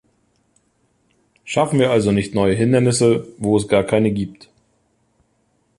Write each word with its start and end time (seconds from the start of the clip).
Schaffen 1.43 1.77
wir 1.77 1.91
also 1.91 2.11
nicht 2.11 2.33
neue 2.33 2.55
Hindernisse, 2.55 3.27
wo 3.37 3.55
es 3.55 3.67
gar 3.67 3.83
keine 3.83 4.09
gibt. 4.09 4.49